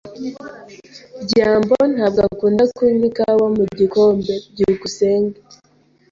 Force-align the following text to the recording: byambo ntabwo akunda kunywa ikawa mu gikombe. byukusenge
byambo 1.25 1.75
ntabwo 1.93 2.19
akunda 2.29 2.63
kunywa 2.75 3.05
ikawa 3.09 3.45
mu 3.55 3.63
gikombe. 3.77 4.33
byukusenge 4.53 5.37